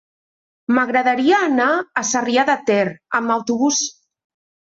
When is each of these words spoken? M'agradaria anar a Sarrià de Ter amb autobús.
M'agradaria 0.77 1.41
anar 1.47 1.67
a 2.01 2.01
Sarrià 2.13 2.45
de 2.49 2.57
Ter 2.71 2.79
amb 3.19 3.35
autobús. 3.35 3.83